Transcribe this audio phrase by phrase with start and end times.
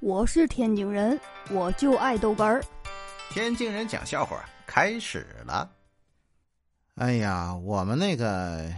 [0.00, 1.20] 我是天津人，
[1.50, 2.64] 我就爱豆干儿。
[3.30, 5.68] 天津人讲笑话开始了。
[6.94, 8.72] 哎呀，我们那个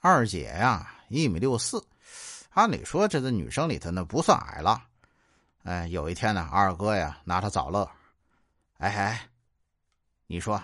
[0.00, 1.82] 二姐呀，一米六四，
[2.50, 4.84] 按理说这个女生里头呢不算矮了。
[5.62, 7.90] 哎，有一天呢，二哥呀拿她找乐。
[8.76, 9.28] 哎哎，
[10.26, 10.62] 你说，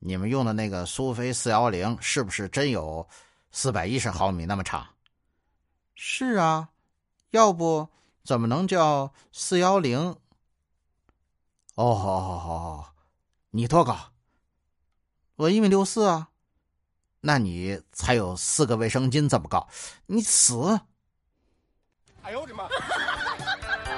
[0.00, 3.06] 你们用的那个苏菲四幺零是不是真有
[3.52, 4.86] 四百一十毫米那么长？
[5.94, 6.68] 是啊，
[7.30, 7.88] 要不
[8.24, 10.16] 怎么能叫四幺零？
[11.74, 12.94] 哦，好好好，
[13.50, 13.98] 你多高？
[15.36, 16.28] 我一米六四啊，
[17.20, 19.68] 那你才有四个卫生巾这么高，
[20.06, 20.80] 你死！
[22.22, 22.66] 哎呦我的妈！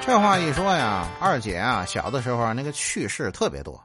[0.01, 3.81] 这话一说呀，二姐啊，小的时候那个趣事特别多，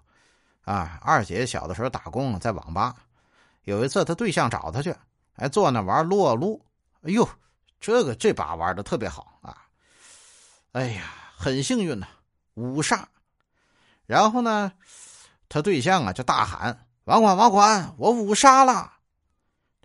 [0.63, 2.96] 啊，二姐小的时候打工在网吧，
[3.66, 4.96] 有一次她对象找她去，
[5.34, 6.66] 还，坐那玩撸啊撸，
[7.04, 7.30] 哎呦，
[7.80, 9.68] 这个这把玩的特别好啊，
[10.72, 11.04] 哎呀，
[11.36, 12.08] 很幸运呐，
[12.54, 13.08] 五杀，
[14.06, 14.72] 然后呢，
[15.50, 16.88] 他对象啊就大喊。
[17.05, 18.94] 网管，网管，我五杀了！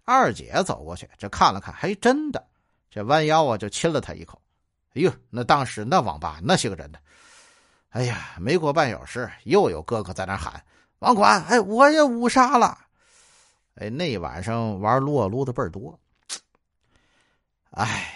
[0.04, 2.46] 二姐走过去，这看了看，还真的，
[2.90, 4.40] 这弯腰啊，就亲了他一口。
[4.94, 6.98] 哎呦，那当时那网吧那些个人呢？
[7.88, 10.62] 哎呀，没过半小时，又有哥哥在那喊
[11.00, 12.78] ：“网管，哎，我也五杀了！”
[13.74, 15.98] 哎，那晚上玩撸啊撸的倍儿多。
[17.70, 18.15] 哎，